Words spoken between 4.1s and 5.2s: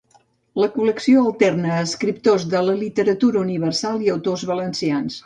autors valencians.